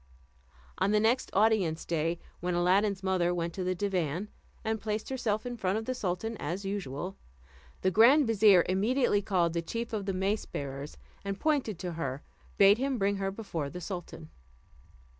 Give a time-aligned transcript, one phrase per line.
[0.79, 4.29] On the next audience day, when Aladdin's mother went to the divan,
[4.63, 7.17] and placed herself in front of the sultan as usual,
[7.81, 12.23] the grand vizier immediately called the chief of the mace bearers, and pointing to her
[12.57, 14.31] bade him bring her before the sultan.